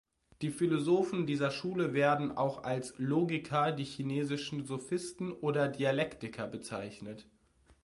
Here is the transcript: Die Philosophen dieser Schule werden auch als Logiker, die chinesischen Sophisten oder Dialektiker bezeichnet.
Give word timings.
Die 0.41 0.49
Philosophen 0.49 1.27
dieser 1.27 1.51
Schule 1.51 1.93
werden 1.93 2.35
auch 2.35 2.63
als 2.63 2.95
Logiker, 2.97 3.71
die 3.71 3.83
chinesischen 3.83 4.65
Sophisten 4.65 5.31
oder 5.31 5.67
Dialektiker 5.69 6.47
bezeichnet. 6.47 7.27